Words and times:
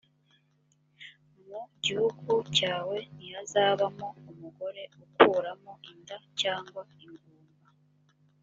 mu 1.47 1.61
gihugu 1.83 2.31
cyawe 2.57 2.97
ntihazabamo 3.15 4.07
umugore 4.31 4.81
ukuramo 5.05 5.73
inda 5.91 6.17
cyangwa 6.41 6.81
ingumba 7.05 7.69